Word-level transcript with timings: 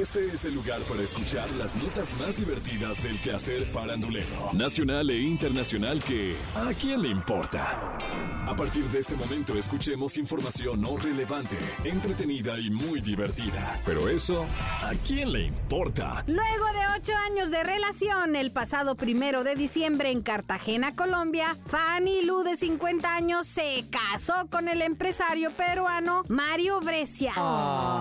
Este 0.00 0.24
es 0.32 0.46
el 0.46 0.54
lugar 0.54 0.80
para 0.88 1.02
escuchar 1.02 1.46
las 1.58 1.76
notas 1.76 2.18
más 2.18 2.34
divertidas 2.38 3.02
del 3.02 3.20
quehacer 3.20 3.66
farandulero, 3.66 4.50
nacional 4.54 5.10
e 5.10 5.18
internacional 5.18 6.02
que 6.02 6.34
¿a 6.56 6.72
quién 6.72 7.02
le 7.02 7.08
importa? 7.10 7.98
A 8.46 8.56
partir 8.56 8.82
de 8.86 8.98
este 8.98 9.14
momento 9.14 9.54
escuchemos 9.56 10.16
información 10.16 10.80
no 10.80 10.96
relevante, 10.96 11.56
entretenida 11.84 12.58
y 12.58 12.70
muy 12.70 13.00
divertida. 13.00 13.78
Pero 13.84 14.08
eso, 14.08 14.46
¿a 14.82 14.92
quién 15.06 15.32
le 15.32 15.42
importa? 15.42 16.24
Luego 16.26 16.64
de 16.72 16.98
ocho 16.98 17.12
años 17.30 17.50
de 17.50 17.62
relación, 17.62 18.34
el 18.34 18.50
pasado 18.50 18.96
primero 18.96 19.44
de 19.44 19.54
diciembre 19.54 20.10
en 20.10 20.22
Cartagena, 20.22 20.96
Colombia, 20.96 21.56
Fanny 21.66 22.24
Lu, 22.24 22.42
de 22.42 22.56
50 22.56 23.14
años, 23.14 23.46
se 23.46 23.84
casó 23.90 24.48
con 24.50 24.68
el 24.68 24.80
empresario 24.82 25.52
peruano 25.52 26.24
Mario 26.28 26.80
Brescia. 26.80 27.34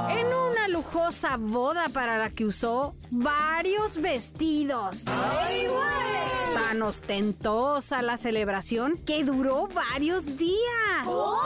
En 0.10 0.28
una 0.28 0.68
lujosa 0.70 1.38
boda 1.38 1.89
para 1.92 2.18
la 2.18 2.30
que 2.30 2.46
usó 2.46 2.96
varios 3.12 4.02
vestidos. 4.02 5.04
¡Ay, 5.08 5.68
güey! 5.68 6.56
Tan 6.56 6.82
ostentosa 6.82 8.02
la 8.02 8.18
celebración 8.18 8.98
que 8.98 9.24
duró 9.24 9.68
varios 9.68 10.38
días. 10.38 11.04
¿Cómo? 11.06 11.40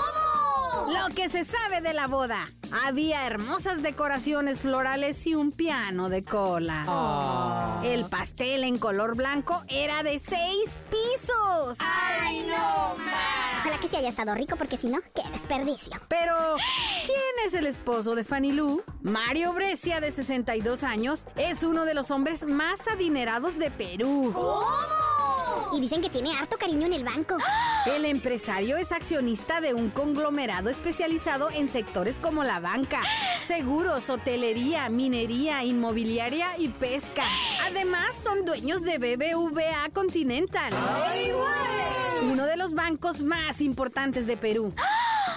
Lo 0.92 1.14
que 1.16 1.30
se 1.30 1.46
sabe 1.46 1.82
de 1.82 1.94
la 1.94 2.08
boda. 2.08 2.52
Había 2.86 3.26
hermosas 3.28 3.84
decoraciones 3.84 4.62
florales 4.62 5.26
y 5.28 5.36
un 5.36 5.52
piano 5.52 6.10
de 6.10 6.24
cola. 6.24 7.80
El 7.84 8.06
pastel 8.06 8.64
en 8.64 8.78
color 8.78 9.16
blanco 9.16 9.64
era 9.68 10.04
de 10.04 10.20
seis 10.20 10.78
pisos. 10.90 11.78
¡Ay, 11.80 12.44
no 12.48 12.96
más! 13.06 13.33
Ojalá 13.74 13.82
que 13.82 13.90
sí 13.90 13.96
haya 13.96 14.10
estado 14.10 14.36
rico 14.36 14.56
porque 14.56 14.78
si 14.78 14.86
no, 14.86 15.00
qué 15.16 15.28
desperdicio. 15.32 15.94
Pero, 16.08 16.36
¿quién 17.06 17.48
es 17.48 17.56
el 17.56 17.66
esposo 17.66 18.14
de 18.14 18.24
Fanny 18.24 18.52
Lu? 18.52 18.84
Mario 19.02 19.52
Brescia, 19.54 20.00
de 20.00 20.12
62 20.12 20.84
años, 20.84 21.26
es 21.38 21.64
uno 21.64 21.84
de 21.84 21.96
los 21.96 22.12
hombres 22.12 22.46
más 22.46 22.88
adinerados 22.88 23.58
de 23.58 23.72
Perú. 23.72 24.32
¿Cómo? 24.32 24.62
Y 25.76 25.82
dicen 25.82 26.04
que 26.04 26.12
tiene 26.12 26.36
harto 26.36 26.56
cariño 26.60 26.86
en 26.86 26.94
el 26.94 27.04
banco. 27.04 27.36
El 27.88 28.06
empresario 28.06 28.78
es 28.78 28.92
accionista 28.92 29.60
de 29.60 29.74
un 29.74 29.90
conglomerado 29.90 30.70
especializado 30.70 31.50
en 31.50 31.68
sectores 31.68 32.20
como 32.20 32.44
la 32.44 32.60
banca, 32.60 33.02
seguros, 33.40 34.08
hotelería, 34.08 34.88
minería, 34.90 35.64
inmobiliaria 35.64 36.60
y 36.60 36.68
pesca. 36.68 37.24
Además, 37.66 38.10
son 38.22 38.46
dueños 38.46 38.84
de 38.84 39.00
BBVA 39.00 39.90
Continental. 39.92 40.72
Uno 42.22 42.46
de 42.46 42.58
los 42.58 42.74
bancos 42.74 43.22
más 43.22 43.62
importantes 43.62 44.26
de 44.26 44.38
Perú. 44.38 44.74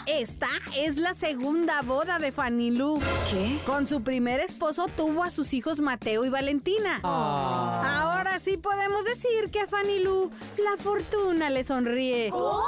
Esta 0.07 0.49
es 0.77 0.99
la 0.99 1.15
segunda 1.15 1.83
boda 1.83 2.19
de 2.19 2.31
Fanny 2.31 2.71
Lu. 2.71 3.01
¿Qué? 3.31 3.59
Con 3.67 3.87
su 3.87 4.03
primer 4.03 4.41
esposo 4.41 4.87
tuvo 4.97 5.25
a 5.25 5.31
sus 5.31 5.53
hijos 5.53 5.81
Mateo 5.81 6.25
y 6.25 6.29
Valentina. 6.29 7.01
Ahora 7.03 8.39
sí 8.39 8.57
podemos 8.57 9.05
decir 9.05 9.51
que 9.51 9.61
a 9.61 9.67
Fanny 9.67 10.01
Lu 10.01 10.31
la 10.59 10.77
fortuna 10.83 11.51
le 11.51 11.65
sonríe. 11.65 12.31
¿Cómo? 12.31 12.63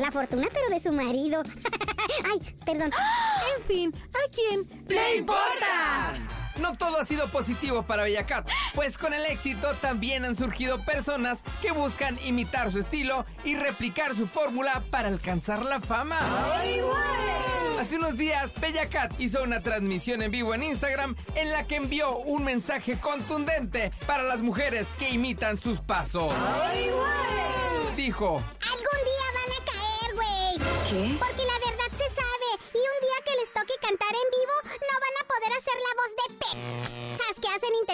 La 0.00 0.10
fortuna, 0.10 0.48
pero 0.52 0.68
de 0.70 0.80
su 0.80 0.90
marido. 0.92 1.42
Ay, 2.30 2.56
perdón. 2.64 2.92
En 3.56 3.64
fin, 3.64 3.94
¿a 3.94 4.30
quién 4.30 4.84
le 4.88 5.16
importa? 5.16 6.14
No 6.62 6.72
todo 6.74 7.00
ha 7.00 7.04
sido 7.04 7.26
positivo 7.28 7.82
para 7.82 8.04
Bella 8.04 8.24
Cat, 8.24 8.48
pues 8.72 8.96
con 8.96 9.12
el 9.12 9.26
éxito 9.26 9.74
también 9.80 10.24
han 10.24 10.36
surgido 10.36 10.78
personas 10.78 11.40
que 11.60 11.72
buscan 11.72 12.16
imitar 12.24 12.70
su 12.70 12.78
estilo 12.78 13.26
y 13.44 13.56
replicar 13.56 14.14
su 14.14 14.28
fórmula 14.28 14.80
para 14.90 15.08
alcanzar 15.08 15.64
la 15.64 15.80
fama. 15.80 16.16
Hace 17.80 17.96
unos 17.96 18.16
días, 18.16 18.52
Bella 18.60 18.88
Cat 18.88 19.12
hizo 19.18 19.42
una 19.42 19.60
transmisión 19.60 20.22
en 20.22 20.30
vivo 20.30 20.54
en 20.54 20.62
Instagram 20.62 21.16
en 21.34 21.50
la 21.50 21.64
que 21.64 21.74
envió 21.76 22.16
un 22.18 22.44
mensaje 22.44 22.96
contundente 22.96 23.90
para 24.06 24.22
las 24.22 24.38
mujeres 24.38 24.86
que 25.00 25.10
imitan 25.10 25.58
sus 25.60 25.80
pasos. 25.80 26.32
Dijo, 27.96 28.36
Algún 28.60 29.00
día 29.04 29.26
van 29.34 29.52
a 29.58 29.64
caer, 29.66 30.14
güey. 30.14 30.58
¿Qué? 30.88 31.16
Porque 31.18 31.42
la 31.44 31.51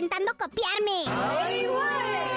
intentando 0.08 0.32
copiarme. 0.36 1.04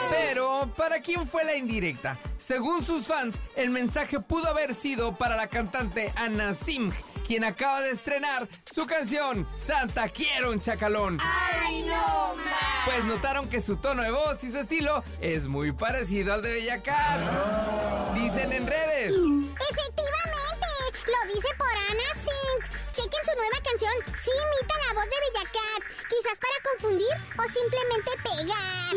Pero, 0.10 0.72
¿para 0.76 1.00
quién 1.00 1.28
fue 1.28 1.44
la 1.44 1.56
indirecta? 1.56 2.18
Según 2.38 2.86
sus 2.86 3.08
fans, 3.08 3.38
el 3.56 3.70
mensaje 3.70 4.20
pudo 4.20 4.50
haber 4.50 4.74
sido 4.74 5.16
para 5.16 5.36
la 5.38 5.48
cantante 5.48 6.12
Ana 6.16 6.54
Simh, 6.54 6.94
quien 7.26 7.44
acaba 7.44 7.82
de 7.82 7.92
estrenar 7.92 8.48
su 8.74 8.86
canción 8.86 9.48
Santa 9.58 10.10
Quiero 10.10 10.52
un 10.52 10.60
Chacalón. 10.62 11.20
¡Ay, 11.22 11.84
no 11.84 12.34
más! 12.36 12.86
Pues 12.86 13.04
notaron 13.06 13.50
que 13.50 13.62
su 13.62 13.78
tono 13.78 14.04
de 14.04 14.12
voz 14.12 14.44
y 14.44 14.52
su 14.52 14.58
estilo 14.60 15.04
es 15.22 15.48
muy 15.48 15.72
parecido 15.72 16.34
al 16.34 16.42
de 16.42 16.52
Bella 16.54 16.84
Cat. 16.84 18.14
Dicen 18.16 18.52
en 18.52 18.68
redes. 18.68 19.12
Efectivamente, 19.12 20.68
lo 21.06 21.34
dice 21.34 21.48
por 21.58 21.70
Ana 21.70 22.10
Singh. 22.16 22.82
Chequen 22.92 23.26
su 23.26 23.36
nueva 23.36 23.58
canción, 23.64 23.94
sí 24.22 24.30
imita 24.30 24.76
la 24.88 24.94
voz 24.94 25.06
de 25.06 25.16
Bella 25.22 25.52
Cat. 25.52 25.91
Quizás 26.12 26.38
para 26.40 26.58
confundir 26.74 27.08
o 27.38 27.44
simplemente 27.44 28.12
pegar. 28.22 28.94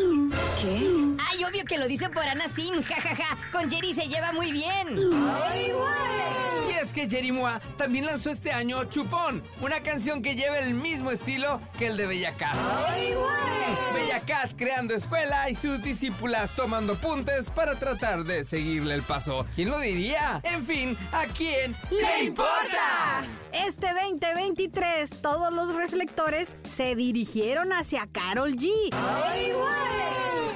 ¿Qué? 0.61 1.23
Ay, 1.29 1.45
obvio 1.45 1.63
que 1.63 1.77
lo 1.77 1.87
dice 1.87 2.09
por 2.09 2.23
Ana 2.23 2.49
Sim, 2.53 2.83
jajaja. 2.83 3.37
Con 3.53 3.71
Jerry 3.71 3.95
se 3.95 4.09
lleva 4.09 4.33
muy 4.33 4.51
bien. 4.51 4.97
Y 6.67 6.71
es 6.71 6.91
que 6.91 7.07
Jerry 7.09 7.31
Mua 7.31 7.61
también 7.77 8.05
lanzó 8.05 8.31
este 8.31 8.51
año 8.51 8.83
Chupón, 8.85 9.41
una 9.61 9.79
canción 9.81 10.21
que 10.21 10.35
lleva 10.35 10.59
el 10.59 10.73
mismo 10.73 11.09
estilo 11.11 11.61
que 11.77 11.87
el 11.87 11.95
de 11.95 12.05
Bella 12.07 12.33
Cat. 12.33 12.55
Bella 13.93 14.21
Cat 14.25 14.51
creando 14.57 14.93
escuela 14.93 15.49
y 15.49 15.55
sus 15.55 15.81
discípulas 15.81 16.51
tomando 16.55 16.93
apuntes 16.93 17.49
para 17.49 17.75
tratar 17.75 18.25
de 18.25 18.43
seguirle 18.43 18.95
el 18.95 19.03
paso. 19.03 19.45
¿Quién 19.55 19.69
lo 19.69 19.79
diría? 19.79 20.41
En 20.43 20.65
fin, 20.65 20.97
¿a 21.13 21.25
quién 21.27 21.75
le 21.91 22.23
importa? 22.25 23.23
Este 23.53 23.87
2023, 23.93 25.21
todos 25.21 25.53
los 25.53 25.75
reflectores 25.75 26.57
se 26.69 26.95
dirigieron 27.05 27.71
hacia 27.71 28.07
Carol 28.11 28.55
G. 28.55 28.67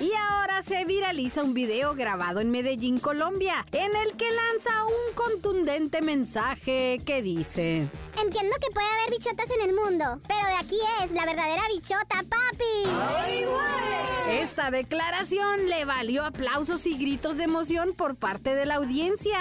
Y 0.02 0.12
ahora 0.14 0.64
se 0.64 0.84
viraliza 0.86 1.44
un 1.44 1.54
video 1.54 1.94
grabado 1.94 2.40
en 2.40 2.50
Medellín, 2.50 2.98
Colombia, 3.00 3.66
en 3.72 3.96
el 3.96 4.18
que 4.18 4.26
lanza 4.32 4.86
un 4.86 5.14
contundente 5.14 6.02
mensaje 6.02 7.02
que 7.06 7.22
dice: 7.22 7.88
Entiendo 8.20 8.56
que 8.60 8.72
puede 8.74 8.88
haber 8.88 9.12
bichotas 9.12 9.48
en 9.52 9.70
el 9.70 9.76
mundo, 9.76 10.20
pero 10.28 10.48
de 10.48 10.56
aquí 10.56 10.80
es 11.04 11.12
la 11.12 11.26
verdadera 11.26 11.64
bichota, 11.72 12.24
papi. 12.28 12.90
Esta 14.32 14.72
declaración 14.72 15.70
le 15.70 15.86
valió 15.86 16.26
aplausos 16.26 16.88
y 16.88 16.98
gritos 16.98 17.38
de 17.38 17.44
emoción 17.44 17.94
por 17.94 18.16
parte 18.16 18.56
de 18.56 18.66
la 18.66 18.76
audiencia. 18.76 19.38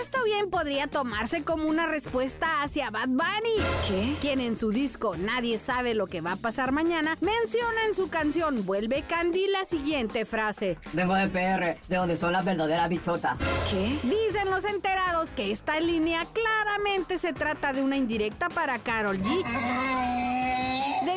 Esto 0.00 0.18
bien 0.24 0.50
podría 0.50 0.86
tomarse 0.86 1.42
como 1.44 1.68
una 1.68 1.86
respuesta 1.86 2.62
hacia 2.62 2.90
Bad 2.90 3.08
Bunny, 3.08 3.56
¿Qué? 3.88 4.14
quien 4.20 4.40
en 4.40 4.58
su 4.58 4.70
disco 4.70 5.16
Nadie 5.16 5.58
sabe 5.58 5.94
lo 5.94 6.06
que 6.06 6.20
va 6.20 6.32
a 6.32 6.36
pasar 6.36 6.72
mañana 6.72 7.16
menciona 7.20 7.84
en 7.86 7.94
su 7.94 8.08
canción 8.08 8.64
Vuelve 8.66 9.02
Candy 9.02 9.46
la 9.48 9.64
siguiente 9.64 10.24
frase. 10.24 10.78
Vengo 10.92 11.14
de 11.14 11.28
PR, 11.28 11.78
de 11.88 11.96
donde 11.96 12.16
son 12.16 12.32
las 12.32 12.44
verdaderas 12.44 12.88
bichotas. 12.88 13.38
¿Qué? 13.70 13.98
Dicen 14.02 14.50
los 14.50 14.64
enterados 14.64 15.30
que 15.30 15.52
esta 15.52 15.78
línea 15.80 16.24
claramente 16.32 17.18
se 17.18 17.32
trata 17.32 17.72
de 17.72 17.82
una 17.82 17.96
indirecta 17.96 18.48
para 18.48 18.78
Carol 18.78 19.18
G. 19.20 19.44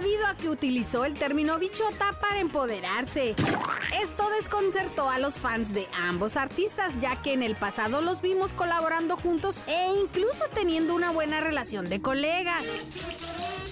Debido 0.07 0.28
a 0.28 0.35
que 0.35 0.50
utilizó 0.50 1.03
el 1.03 1.16
término 1.16 1.59
bichota 1.59 2.18
para 2.22 2.40
empoderarse. 2.40 3.35
Esto 4.01 4.29
desconcertó 4.29 5.09
a 5.09 5.19
los 5.19 5.38
fans 5.38 5.73
de 5.73 5.85
ambos 5.94 6.38
artistas, 6.38 6.94
ya 7.01 7.22
que 7.22 7.34
en 7.34 7.44
el 7.44 7.57
pasado 7.57 8.00
los 8.00 8.22
vimos 8.22 8.53
colaborando 8.53 9.18
juntos 9.18 9.62
e 9.68 10.00
incluso 10.00 10.45
teniendo 10.53 10.95
una 10.95 11.12
buena 11.12 11.41
relación 11.41 11.90
de 11.90 12.01
colegas. 12.01 12.63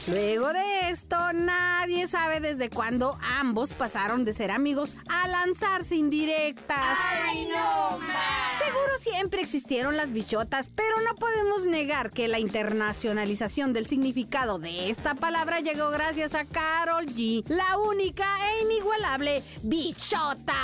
Luego 0.09 0.51
de 0.51 0.89
esto, 0.89 1.15
nadie 1.31 2.05
sabe 2.09 2.41
desde 2.41 2.69
cuándo 2.69 3.17
ambos 3.21 3.73
pasaron 3.73 4.25
de 4.25 4.33
ser 4.33 4.51
amigos 4.51 4.93
a 5.07 5.29
lanzarse 5.29 5.95
indirectas. 5.95 6.97
¡Ay, 7.29 7.47
no 7.47 7.97
más! 7.99 8.44
Seguro 8.65 8.97
siempre 8.99 9.41
existieron 9.41 9.95
las 9.95 10.11
bichotas, 10.11 10.69
pero 10.73 10.99
no 11.01 11.15
podemos 11.15 11.65
negar 11.65 12.11
que 12.11 12.27
la 12.27 12.39
internacionalización 12.39 13.73
del 13.73 13.87
significado 13.87 14.59
de 14.59 14.89
esta 14.89 15.15
palabra 15.15 15.59
llegó 15.59 15.89
gracias 15.89 16.33
a 16.33 16.45
Carol 16.45 17.05
G, 17.05 17.43
la 17.47 17.77
única 17.77 18.25
e 18.49 18.63
inigualable 18.63 19.43
bichota. 19.61 20.55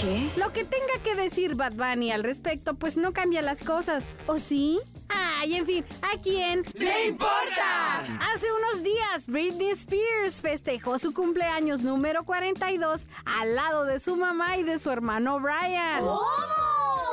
¿Qué? 0.00 0.28
Lo 0.36 0.52
que 0.52 0.64
tenga 0.64 1.02
que 1.02 1.14
decir 1.14 1.54
Bad 1.54 1.74
Bunny 1.74 2.10
al 2.10 2.24
respecto, 2.24 2.74
pues 2.74 2.96
no 2.96 3.12
cambia 3.12 3.42
las 3.42 3.60
cosas, 3.60 4.04
¿o 4.26 4.38
sí? 4.38 4.80
Ay, 5.08 5.54
en 5.54 5.66
fin, 5.66 5.84
¿a 6.02 6.20
quién 6.20 6.62
¡Le 6.74 7.06
importa! 7.06 8.00
Hace 8.32 8.46
unos 8.52 8.82
días, 8.82 9.26
Britney 9.28 9.70
Spears 9.70 10.40
festejó 10.40 10.98
su 10.98 11.12
cumpleaños 11.12 11.82
número 11.82 12.24
42 12.24 13.06
al 13.24 13.54
lado 13.54 13.84
de 13.84 14.00
su 14.00 14.16
mamá 14.16 14.56
y 14.56 14.62
de 14.62 14.78
su 14.78 14.90
hermano 14.90 15.38
Brian. 15.40 16.00
¿Cómo? 16.00 16.63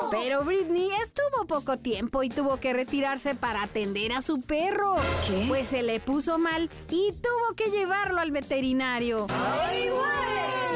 Pero 0.09 0.43
Britney 0.43 0.89
estuvo 1.03 1.45
poco 1.45 1.77
tiempo 1.77 2.23
y 2.23 2.29
tuvo 2.29 2.59
que 2.59 2.73
retirarse 2.73 3.35
para 3.35 3.63
atender 3.63 4.13
a 4.13 4.21
su 4.21 4.41
perro. 4.41 4.95
¿Qué? 5.27 5.45
Pues 5.47 5.67
se 5.67 5.83
le 5.83 5.99
puso 5.99 6.37
mal 6.37 6.69
y 6.89 7.13
tuvo 7.13 7.55
que 7.55 7.69
llevarlo 7.69 8.19
al 8.19 8.31
veterinario. 8.31 9.27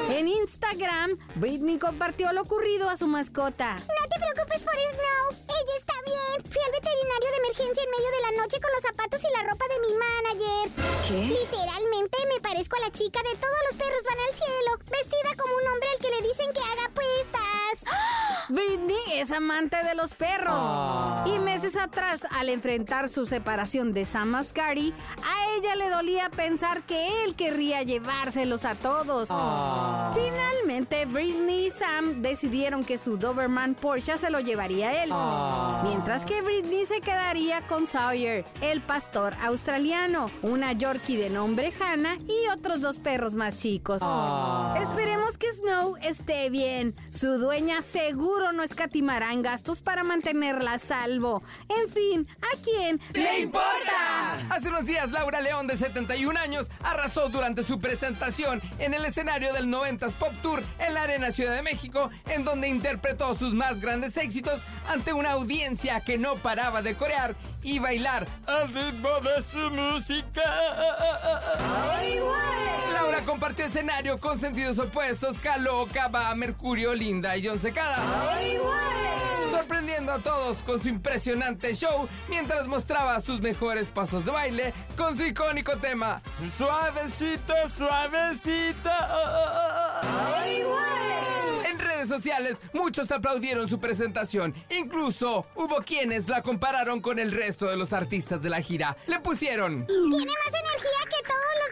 En 0.10 0.28
Instagram, 0.28 1.18
Britney 1.36 1.80
compartió 1.80 2.32
lo 2.32 2.44
ocurrido 2.44 2.90
a 2.90 2.98
su 2.98 3.08
mascota. 3.08 3.76
No 3.76 4.04
te 4.08 4.18
preocupes 4.22 4.64
por 4.64 4.74
Snow. 4.76 5.46
Ella 5.50 5.76
está 5.80 5.94
bien. 6.06 6.52
Fui 6.52 6.62
al 6.62 6.72
veterinario 6.72 7.30
de 7.32 7.38
emergencia 7.38 7.84
en 7.84 7.90
medio 7.90 8.12
de 8.12 8.22
la 8.22 8.44
noche 8.44 8.62
con 8.62 8.72
los 8.76 8.84
zapatos 8.84 9.22
y 9.24 9.34
la 9.34 9.50
ropa 9.50 9.66
de 9.66 9.80
mi 9.82 9.92
manager. 9.98 10.66
¿Qué? 11.10 11.22
Literalmente 11.42 12.18
me 12.32 12.40
parezco 12.40 12.78
a 12.78 12.82
la 12.82 12.92
chica 12.92 13.20
de 13.24 13.36
todos 13.40 13.62
los 13.72 13.82
perros 13.82 14.04
van 14.06 14.20
al 14.20 14.34
cielo, 14.38 14.72
vestida 14.94 15.32
como 15.42 15.56
un 15.56 15.68
hombre 15.74 15.90
al 15.90 16.00
que 16.00 16.10
le 16.10 16.22
puestas. 16.22 16.45
Es 19.16 19.32
amante 19.32 19.78
de 19.84 19.96
los 19.96 20.14
perros. 20.14 20.62
Y 21.26 21.40
meses 21.40 21.78
atrás, 21.78 22.28
al 22.32 22.50
enfrentar 22.50 23.08
su 23.08 23.26
separación 23.26 23.94
de 23.94 24.04
Sam 24.04 24.36
Asghari, 24.36 24.94
a 25.25 25.25
ella 25.58 25.76
le 25.76 25.90
dolía 25.90 26.30
pensar 26.30 26.84
que 26.84 27.24
él 27.24 27.36
querría 27.36 27.84
llevárselos 27.84 28.66
a 28.66 28.76
todos. 28.76 29.30
Finalmente, 30.14 31.06
Britney 31.06 31.68
y 31.68 31.72
Sam 31.72 32.22
decidieron 32.22 32.84
que 32.84 32.98
su 32.98 33.18
Doberman 33.18 33.76
Porsche 33.76 34.18
se 34.18 34.30
lo 34.30 34.40
llevaría 34.40 34.90
a 34.90 35.04
él. 35.04 35.90
Mientras 35.90 36.26
que 36.26 36.42
Britney 36.42 36.86
se 36.86 37.02
quedaría 37.02 37.66
con 37.68 37.88
Sawyer, 37.88 38.46
el 38.62 38.82
pastor 38.82 39.36
australiano, 39.42 40.32
una 40.42 40.74
Yorkie 40.74 41.18
de 41.18 41.30
nombre 41.30 41.74
Hannah 41.80 42.16
y 42.16 42.50
otros 42.50 42.82
dos 42.82 43.00
perros 43.00 43.34
más 43.34 43.60
chicos. 43.60 44.02
Esperemos 44.82 45.38
que 45.38 45.54
Snow 45.54 45.96
esté 46.02 46.50
bien. 46.50 46.96
Su 47.12 47.38
dueña 47.38 47.82
seguro 47.82 48.52
no 48.52 48.64
escatimará 48.64 49.34
en 49.34 49.42
gastos 49.42 49.82
para 49.82 50.04
mantenerla 50.04 50.74
a 50.74 50.80
salvo. 50.80 51.44
En 51.70 51.90
fin, 51.92 52.28
¿a 52.42 52.62
quién 52.62 53.00
¡Le 53.14 53.40
importa! 53.42 54.15
Hace 54.50 54.70
unos 54.70 54.86
días, 54.86 55.12
Laura 55.12 55.42
León, 55.42 55.68
de 55.68 55.78
71 55.78 56.40
años, 56.40 56.70
arrasó 56.84 57.30
durante 57.30 57.64
su 57.64 57.80
presentación 57.80 58.62
en 58.80 58.94
el 58.94 59.06
escenario 59.06 59.54
del 59.54 59.68
90s 59.68 60.14
Pop 60.14 60.34
Tour 60.42 60.64
en 60.80 60.94
la 60.94 61.04
Arena 61.04 61.32
Ciudad 61.32 61.56
de 61.56 61.62
México, 61.62 62.10
en 62.30 62.44
donde 62.44 62.68
interpretó 62.68 63.36
sus 63.36 63.54
más 63.54 63.82
grandes 63.82 64.18
éxitos 64.18 64.64
ante 64.88 65.14
una 65.14 65.32
audiencia 65.32 66.02
que 66.02 66.18
no 66.18 66.36
paraba 66.36 66.82
de 66.82 66.96
corear 66.96 67.36
y 67.64 67.80
bailar 67.80 68.28
al 68.46 68.74
ritmo 68.74 69.10
de 69.22 69.42
su 69.42 69.70
música. 69.72 70.44
Laura 72.94 73.22
compartió 73.26 73.66
escenario 73.66 74.20
con 74.20 74.40
sentidos 74.40 74.80
opuestos, 74.80 75.40
Caló, 75.40 75.88
Cava, 75.92 76.34
Mercurio, 76.36 76.94
Linda 76.94 77.36
y 77.38 77.48
John 77.48 77.60
Secada. 77.60 77.98
Sorprendiendo 79.66 80.12
a 80.12 80.20
todos 80.20 80.58
con 80.60 80.80
su 80.80 80.90
impresionante 80.90 81.74
show 81.74 82.08
mientras 82.30 82.68
mostraba 82.68 83.20
sus 83.20 83.42
mejores 83.42 83.88
pasos 83.90 84.24
de 84.24 84.32
baile 84.32 84.74
con 84.96 85.18
su 85.18 85.24
icónico 85.26 85.76
tema 85.78 86.22
oh, 88.86 90.04
oh. 90.62 91.64
En 91.68 91.80
redes 91.80 92.08
sociales 92.08 92.58
muchos 92.74 93.12
aplaudieron 93.12 93.68
su 93.68 93.80
presentación. 93.80 94.54
Incluso 94.70 95.48
hubo 95.56 95.78
quienes 95.78 96.30
la 96.30 96.44
compararon 96.44 97.02
con 97.02 97.18
el 97.18 97.32
resto 97.32 97.66
de 97.66 97.76
los 97.76 97.92
artistas 97.92 98.44
de 98.44 98.52
la 98.52 98.62
gira. 98.62 98.96
Le 99.08 99.20
pusieron 99.20 99.88
Tiene 99.88 100.12
más 100.12 100.62
energía 100.62 101.10
que 101.10 101.28
todos 101.28 101.56
los 101.64 101.65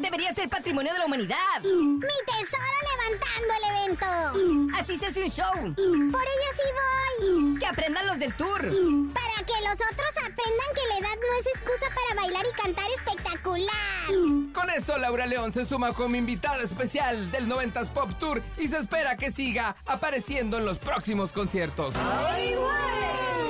Debería 0.00 0.32
ser 0.34 0.48
patrimonio 0.48 0.92
de 0.92 0.98
la 0.98 1.06
humanidad. 1.06 1.62
Mi 1.62 2.00
tesoro 2.00 2.78
levantando 2.96 3.54
el 3.56 3.64
evento. 3.76 4.78
Así 4.78 4.98
se 4.98 5.06
hace 5.06 5.24
un 5.24 5.30
show. 5.30 5.74
Por 6.12 6.22
ella 6.22 6.50
sí 6.54 6.68
voy. 6.78 7.58
Que 7.58 7.66
aprendan 7.66 8.06
los 8.06 8.18
del 8.18 8.34
tour. 8.34 8.60
Para 8.60 9.46
que 9.46 9.52
los 9.64 9.74
otros 9.74 10.10
aprendan 10.16 10.68
que 10.74 10.88
la 10.88 10.98
edad 10.98 11.16
no 11.16 11.38
es 11.40 11.46
excusa 11.46 11.86
para 11.94 12.22
bailar 12.22 12.44
y 12.46 12.62
cantar 12.62 12.86
espectacular. 12.96 14.52
Con 14.52 14.70
esto, 14.70 14.96
Laura 14.98 15.26
León 15.26 15.52
se 15.52 15.64
suma 15.64 15.92
como 15.92 16.16
invitada 16.16 16.62
especial 16.62 17.30
del 17.30 17.48
90s 17.48 17.88
Pop 17.88 18.12
Tour 18.18 18.42
y 18.56 18.68
se 18.68 18.78
espera 18.78 19.16
que 19.16 19.32
siga 19.32 19.76
apareciendo 19.86 20.58
en 20.58 20.64
los 20.64 20.78
próximos 20.78 21.32
conciertos. 21.32 21.94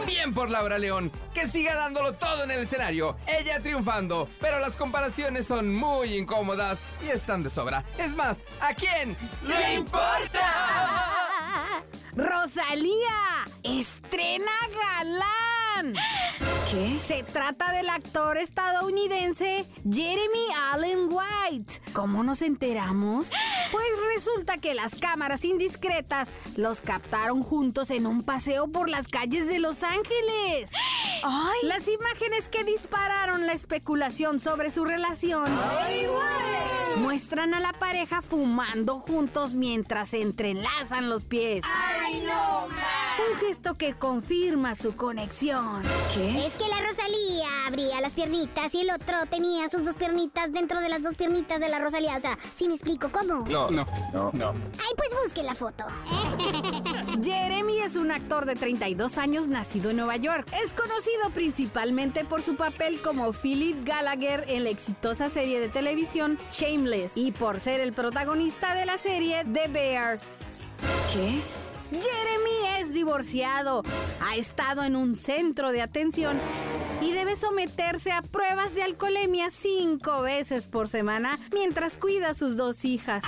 Bien 0.09 0.33
por 0.33 0.49
Laura 0.49 0.79
León, 0.79 1.13
que 1.35 1.47
siga 1.49 1.75
dándolo 1.75 2.15
todo 2.15 2.45
en 2.45 2.51
el 2.51 2.61
escenario, 2.61 3.19
ella 3.27 3.61
triunfando, 3.61 4.27
pero 4.41 4.59
las 4.59 4.75
comparaciones 4.75 5.47
son 5.47 5.71
muy 5.71 6.17
incómodas 6.17 6.79
y 7.07 7.11
están 7.11 7.43
de 7.43 7.51
sobra. 7.51 7.85
Es 7.99 8.15
más, 8.15 8.43
¿a 8.59 8.73
quién 8.73 9.15
le 9.47 9.75
importa? 9.75 11.05
Rosalía 12.17 13.45
estrena 13.63 14.51
galán. 14.73 15.95
¿Qué? 16.71 16.99
Se 16.99 17.23
trata 17.23 17.73
del 17.73 17.89
actor 17.89 18.37
estadounidense 18.37 19.65
Jeremy 19.91 20.47
Allen 20.71 21.09
White. 21.09 21.81
¿Cómo 21.95 22.23
nos 22.23 22.43
enteramos? 22.43 23.31
Pues 23.73 23.87
resulta 24.15 24.59
que 24.59 24.75
las 24.75 24.95
cámaras 24.95 25.45
indiscretas 25.45 26.29
los 26.57 26.83
captaron 26.83 27.43
juntos 27.43 27.91
en 27.91 28.07
un 28.07 28.23
paseo 28.23 28.69
por 28.69 28.91
las 28.91 29.09
calles 29.09 29.47
de 29.47 29.59
Los 29.61 29.83
Ángeles. 29.83 30.71
Las 31.63 31.89
imágenes 31.89 32.49
que 32.51 32.65
dispararon 32.65 33.47
la 33.47 33.53
especulación 33.53 34.39
sobre 34.39 34.71
su 34.71 34.85
relación 34.85 35.45
muestran 36.99 37.55
a 37.55 37.61
la 37.61 37.73
pareja 37.73 38.21
fumando 38.21 39.01
juntos 39.01 39.55
mientras 39.55 40.11
se 40.11 40.21
entrelazan 40.21 41.09
los 41.09 41.25
pies. 41.25 41.65
Un 43.19 43.37
gesto 43.39 43.75
que 43.75 43.95
confirma 43.95 44.77
su 44.77 44.95
conexión. 44.95 45.83
¿Qué? 46.15 46.47
Es 46.47 46.55
que 46.55 46.69
la 46.69 46.81
Rosalía 46.81 47.49
abría 47.67 48.01
las 48.01 48.13
piernitas 48.13 48.73
y 48.75 48.81
el 48.81 48.91
otro 48.91 49.27
tenía 49.29 49.69
sus 49.69 49.85
dos 49.85 49.97
piernitas 49.97 50.53
dentro 50.53 50.81
de 50.81 50.89
las 50.89 51.03
dos 51.03 51.17
piernitas 51.17 51.59
de 51.59 51.69
la 51.69 51.81
Rosalía. 51.81 52.17
O 52.17 52.21
sea, 52.21 52.39
si 52.55 52.69
me 52.69 52.75
explico 52.75 53.11
cómo. 53.11 53.45
No, 53.49 53.71
no, 53.71 53.85
no, 54.13 54.31
no. 54.33 54.51
Ay, 54.51 54.95
pues 54.97 55.11
busque 55.25 55.43
la 55.43 55.55
foto. 55.55 55.85
Jeremy 57.23 57.79
es 57.79 57.97
un 57.97 58.11
actor 58.11 58.47
de 58.47 58.55
32 58.55 59.19
años 59.19 59.49
nacido 59.49 59.91
en 59.91 59.97
Nueva 59.97 60.17
York. 60.17 60.47
Es 60.65 60.73
conocido 60.73 61.31
principalmente 61.35 62.25
por 62.25 62.43
su 62.43 62.57
papel 62.57 63.01
como 63.03 63.33
Philip 63.33 63.85
Gallagher 63.85 64.45
en 64.49 64.65
la 64.65 64.71
exitosa 64.71 65.29
serie 65.29 65.61
de 65.61 65.69
televisión 65.69 66.39
Shameless 66.51 67.17
y 67.17 67.33
por 67.33 67.61
ser 67.61 67.81
el 67.81 67.93
protagonista 67.93 68.75
de 68.75 68.87
la 68.87 68.99
serie 68.99 69.45
The 69.53 69.69
Bear. 69.69 70.19
¿Qué? 71.13 71.41
Jeremy 71.91 72.81
es 72.81 72.93
divorciado, 72.93 73.83
ha 74.21 74.37
estado 74.37 74.85
en 74.85 74.97
un 74.97 75.17
centro 75.17 75.73
de 75.73 75.83
atención 75.83 76.39
y 77.01 77.13
debe 77.13 77.37
someterse 77.37 78.13
a 78.13 78.23
pruebas 78.23 78.75
de 78.75 78.83
alcoholemia 78.83 79.51
cinco 79.51 80.21
veces 80.23 80.69
por 80.69 80.89
semana 80.89 81.39
mientras 81.53 81.97
cuida 81.97 82.31
a 82.31 82.35
sus 82.35 82.57
dos 82.57 82.85
hijas. 82.85 83.25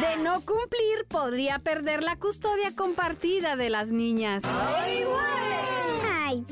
De 0.00 0.16
no 0.22 0.40
cumplir, 0.42 1.06
podría 1.08 1.58
perder 1.58 2.02
la 2.02 2.16
custodia 2.16 2.74
compartida 2.76 3.56
de 3.56 3.70
las 3.70 3.90
niñas. 3.90 4.44
Ay, 4.44 5.04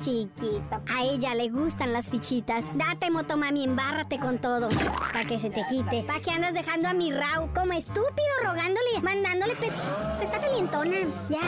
chiquito. 0.00 0.82
A 0.88 1.04
ella 1.04 1.34
le 1.34 1.48
gustan 1.48 1.92
las 1.92 2.08
fichitas. 2.08 2.64
Date, 2.74 3.10
motomami, 3.10 3.64
embárrate 3.64 4.18
con 4.18 4.38
todo. 4.38 4.68
Para 4.68 5.24
que 5.24 5.38
se 5.38 5.50
te 5.50 5.64
quite. 5.68 6.02
¿Para 6.02 6.20
que 6.20 6.30
andas 6.30 6.54
dejando 6.54 6.88
a 6.88 6.94
mi 6.94 7.12
Rau 7.12 7.52
como 7.54 7.72
estúpido 7.72 8.26
rogándole, 8.42 9.00
mandándole 9.02 9.56
pe... 9.56 9.70
Se 10.18 10.24
está 10.24 10.40
calientona. 10.40 10.96
Ya. 11.28 11.40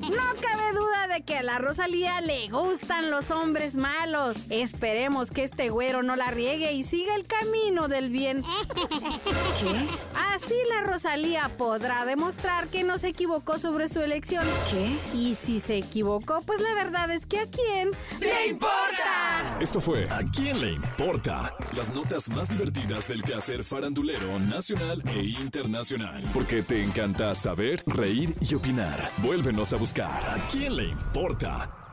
No 0.00 0.40
cabe 0.40 0.72
duda 0.72 1.08
de 1.14 1.22
que 1.22 1.38
a 1.38 1.42
la 1.42 1.58
Rosalía 1.58 2.20
le 2.20 2.48
gustan 2.48 3.10
los 3.10 3.30
hombres 3.30 3.74
malos. 3.74 4.36
Esperemos 4.50 5.30
que 5.30 5.44
este 5.44 5.70
güero 5.70 6.02
no 6.02 6.16
la 6.16 6.30
riegue 6.30 6.72
y 6.72 6.82
siga 6.82 7.14
el 7.14 7.26
camino 7.26 7.88
del 7.88 8.10
bien. 8.10 8.44
Así 10.34 10.54
la 10.68 10.82
Rosalía 10.82 11.50
podrá 11.56 12.04
demostrar 12.04 12.68
que 12.68 12.84
no 12.84 12.98
se 12.98 13.08
equivocó 13.08 13.58
sobre 13.58 13.88
su 13.88 14.00
elección. 14.00 14.44
¿Qué? 14.70 15.16
Y 15.16 15.34
si 15.34 15.60
se 15.60 15.76
equivocó, 16.04 16.42
pues 16.44 16.60
la 16.60 16.74
verdad 16.74 17.10
es 17.10 17.24
que 17.24 17.38
a 17.38 17.46
quién 17.46 17.90
¡Le 18.20 18.48
importa! 18.48 19.58
Esto 19.60 19.80
fue 19.80 20.08
¿A 20.10 20.22
quién 20.22 20.60
le 20.60 20.72
importa? 20.72 21.54
Las 21.74 21.94
notas 21.94 22.28
más 22.28 22.48
divertidas 22.48 23.08
del 23.08 23.22
quehacer 23.22 23.64
farandulero 23.64 24.38
nacional 24.38 25.02
e 25.06 25.22
internacional. 25.24 26.22
Porque 26.34 26.62
te 26.62 26.82
encanta 26.82 27.34
saber, 27.34 27.82
reír 27.86 28.34
y 28.40 28.54
opinar. 28.54 29.10
Vuélvenos 29.18 29.72
a 29.72 29.76
buscar 29.76 30.10
¿A 30.10 30.48
quién 30.50 30.76
le 30.76 30.84
importa? 30.88 31.83